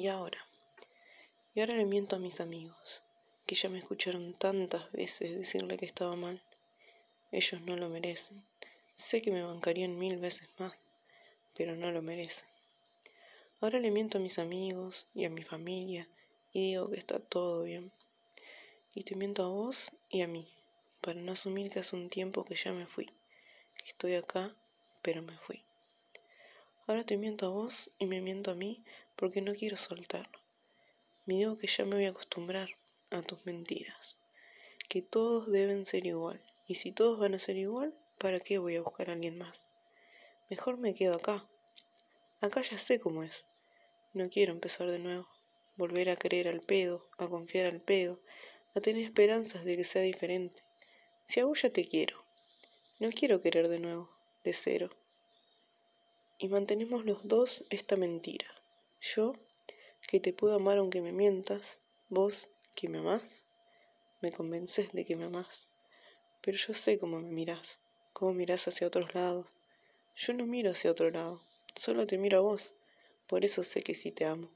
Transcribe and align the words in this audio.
¿Y 0.00 0.08
ahora? 0.08 0.38
Y 1.54 1.60
ahora 1.60 1.74
le 1.74 1.84
miento 1.84 2.16
a 2.16 2.18
mis 2.18 2.40
amigos, 2.40 3.02
que 3.44 3.54
ya 3.54 3.68
me 3.68 3.76
escucharon 3.76 4.32
tantas 4.32 4.90
veces 4.92 5.36
decirle 5.36 5.76
que 5.76 5.84
estaba 5.84 6.16
mal. 6.16 6.42
Ellos 7.32 7.60
no 7.60 7.76
lo 7.76 7.90
merecen. 7.90 8.42
Sé 8.94 9.20
que 9.20 9.30
me 9.30 9.42
bancarían 9.42 9.98
mil 9.98 10.16
veces 10.16 10.48
más, 10.56 10.72
pero 11.54 11.76
no 11.76 11.92
lo 11.92 12.00
merecen. 12.00 12.48
Ahora 13.60 13.78
le 13.78 13.90
miento 13.90 14.16
a 14.16 14.22
mis 14.22 14.38
amigos 14.38 15.06
y 15.12 15.26
a 15.26 15.28
mi 15.28 15.42
familia 15.42 16.08
y 16.54 16.68
digo 16.68 16.88
que 16.88 16.96
está 16.96 17.18
todo 17.18 17.64
bien. 17.64 17.92
Y 18.94 19.02
te 19.02 19.16
miento 19.16 19.44
a 19.44 19.48
vos 19.48 19.92
y 20.08 20.22
a 20.22 20.28
mí, 20.28 20.48
para 21.02 21.20
no 21.20 21.32
asumir 21.32 21.70
que 21.70 21.80
hace 21.80 21.94
un 21.94 22.08
tiempo 22.08 22.46
que 22.46 22.54
ya 22.54 22.72
me 22.72 22.86
fui, 22.86 23.10
estoy 23.86 24.14
acá, 24.14 24.56
pero 25.02 25.20
me 25.20 25.36
fui. 25.36 25.62
Ahora 26.86 27.04
te 27.04 27.18
miento 27.18 27.44
a 27.44 27.50
vos 27.50 27.90
y 27.98 28.06
me 28.06 28.22
miento 28.22 28.50
a 28.50 28.54
mí 28.54 28.82
porque 29.20 29.42
no 29.42 29.54
quiero 29.54 29.76
soltarlo. 29.76 30.40
Me 31.26 31.34
digo 31.34 31.58
que 31.58 31.66
ya 31.66 31.84
me 31.84 31.96
voy 31.96 32.06
a 32.06 32.10
acostumbrar 32.10 32.70
a 33.10 33.20
tus 33.20 33.44
mentiras, 33.44 34.16
que 34.88 35.02
todos 35.02 35.52
deben 35.52 35.84
ser 35.84 36.06
igual, 36.06 36.42
y 36.66 36.76
si 36.76 36.90
todos 36.90 37.18
van 37.18 37.34
a 37.34 37.38
ser 37.38 37.58
igual, 37.58 37.94
¿para 38.18 38.40
qué 38.40 38.56
voy 38.56 38.76
a 38.76 38.82
buscar 38.82 39.10
a 39.10 39.12
alguien 39.12 39.36
más? 39.36 39.66
Mejor 40.48 40.78
me 40.78 40.94
quedo 40.94 41.16
acá. 41.16 41.46
Acá 42.40 42.62
ya 42.62 42.78
sé 42.78 42.98
cómo 42.98 43.22
es. 43.22 43.44
No 44.14 44.30
quiero 44.30 44.52
empezar 44.52 44.90
de 44.90 44.98
nuevo, 44.98 45.28
volver 45.76 46.08
a 46.08 46.16
creer 46.16 46.48
al 46.48 46.60
pedo, 46.60 47.06
a 47.18 47.28
confiar 47.28 47.66
al 47.66 47.82
pedo, 47.82 48.22
a 48.74 48.80
tener 48.80 49.04
esperanzas 49.04 49.66
de 49.66 49.76
que 49.76 49.84
sea 49.84 50.00
diferente. 50.00 50.62
Si 51.26 51.40
a 51.40 51.44
vos 51.44 51.60
ya 51.60 51.70
te 51.70 51.84
quiero, 51.84 52.24
no 52.98 53.10
quiero 53.10 53.42
querer 53.42 53.68
de 53.68 53.80
nuevo, 53.80 54.10
de 54.44 54.54
cero. 54.54 54.88
Y 56.38 56.48
mantenemos 56.48 57.04
los 57.04 57.28
dos 57.28 57.66
esta 57.68 57.96
mentira. 57.96 58.59
Yo, 59.00 59.32
que 60.06 60.20
te 60.20 60.34
puedo 60.34 60.54
amar 60.54 60.76
aunque 60.76 61.00
me 61.00 61.12
mientas, 61.12 61.78
vos, 62.10 62.50
que 62.74 62.88
me 62.88 62.98
amás, 62.98 63.22
me 64.20 64.30
convences 64.30 64.92
de 64.92 65.06
que 65.06 65.16
me 65.16 65.24
amás. 65.24 65.68
Pero 66.42 66.58
yo 66.58 66.74
sé 66.74 66.98
cómo 66.98 67.18
me 67.20 67.30
mirás, 67.30 67.78
cómo 68.12 68.34
mirás 68.34 68.68
hacia 68.68 68.86
otros 68.86 69.14
lados. 69.14 69.46
Yo 70.14 70.34
no 70.34 70.44
miro 70.46 70.72
hacia 70.72 70.90
otro 70.90 71.10
lado, 71.10 71.42
solo 71.74 72.06
te 72.06 72.18
miro 72.18 72.38
a 72.38 72.42
vos. 72.42 72.74
Por 73.26 73.44
eso 73.44 73.64
sé 73.64 73.82
que 73.82 73.94
sí 73.94 74.10
te 74.10 74.26
amo. 74.26 74.50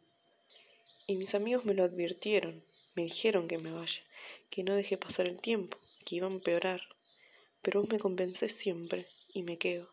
Y 1.07 1.17
mis 1.17 1.35
amigos 1.35 1.65
me 1.65 1.75
lo 1.75 1.85
advirtieron, 1.85 2.65
me 2.95 3.05
dijeron 3.05 3.49
que 3.49 3.59
me 3.59 3.73
vaya, 3.73 4.03
que 4.51 4.63
no 4.63 4.75
deje 4.75 4.99
pasar 4.99 5.27
el 5.27 5.41
tiempo, 5.41 5.79
que 6.05 6.17
iba 6.17 6.27
a 6.27 6.31
empeorar. 6.31 6.83
Pero 7.63 7.81
vos 7.81 7.91
me 7.91 7.99
convencés 7.99 8.53
siempre 8.53 9.07
y 9.33 9.43
me 9.43 9.57
quedo. 9.57 9.89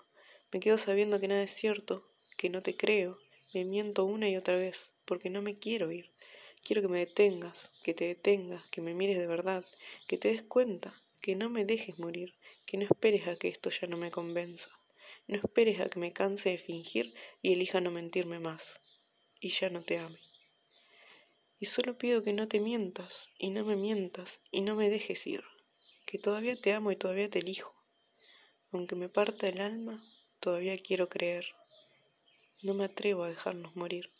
Me 0.51 0.59
quedo 0.59 0.77
sabiendo 0.77 1.21
que 1.21 1.29
nada 1.29 1.43
es 1.43 1.53
cierto, 1.53 2.05
que 2.37 2.49
no 2.49 2.61
te 2.61 2.75
creo, 2.75 3.17
me 3.53 3.65
miento 3.65 4.05
una 4.05 4.29
y 4.29 4.37
otra 4.37 4.55
vez, 4.55 4.91
porque 5.05 5.29
no 5.29 5.41
me 5.41 5.57
quiero 5.57 5.91
ir. 5.91 6.11
Quiero 6.63 6.81
que 6.81 6.87
me 6.87 6.99
detengas, 6.99 7.71
que 7.83 7.93
te 7.93 8.05
detengas, 8.05 8.63
que 8.69 8.81
me 8.81 8.93
mires 8.93 9.17
de 9.17 9.27
verdad, 9.27 9.65
que 10.07 10.17
te 10.17 10.29
des 10.29 10.43
cuenta, 10.43 10.93
que 11.19 11.35
no 11.35 11.49
me 11.49 11.65
dejes 11.65 11.99
morir, 11.99 12.35
que 12.65 12.77
no 12.77 12.83
esperes 12.83 13.27
a 13.27 13.35
que 13.35 13.47
esto 13.47 13.69
ya 13.69 13.87
no 13.87 13.97
me 13.97 14.11
convenza. 14.11 14.69
No 15.27 15.37
esperes 15.37 15.79
a 15.79 15.89
que 15.89 15.99
me 15.99 16.13
canse 16.13 16.49
de 16.49 16.57
fingir 16.57 17.13
y 17.41 17.53
elija 17.53 17.81
no 17.81 17.91
mentirme 17.91 18.39
más. 18.39 18.81
Y 19.39 19.49
ya 19.49 19.69
no 19.69 19.81
te 19.81 19.97
ame. 19.97 20.19
Y 21.59 21.65
solo 21.65 21.97
pido 21.97 22.23
que 22.23 22.33
no 22.33 22.47
te 22.47 22.59
mientas, 22.59 23.29
y 23.37 23.51
no 23.51 23.63
me 23.63 23.75
mientas, 23.75 24.41
y 24.51 24.61
no 24.61 24.75
me 24.75 24.89
dejes 24.89 25.27
ir. 25.27 25.43
Que 26.05 26.17
todavía 26.17 26.59
te 26.59 26.73
amo 26.73 26.91
y 26.91 26.95
todavía 26.95 27.29
te 27.29 27.39
elijo. 27.39 27.75
Aunque 28.71 28.95
me 28.95 29.09
parta 29.09 29.47
el 29.47 29.61
alma, 29.61 30.03
todavía 30.39 30.77
quiero 30.77 31.07
creer. 31.07 31.45
No 32.63 32.73
me 32.73 32.85
atrevo 32.85 33.23
a 33.23 33.29
dejarnos 33.29 33.75
morir. 33.75 34.11